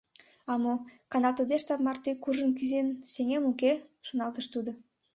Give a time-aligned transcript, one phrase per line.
[0.51, 0.73] «А мо:
[1.11, 3.71] каналтыде штаб марте куржын кӱзен сеҥем, уке?—
[4.07, 4.71] шоналтыш тудо.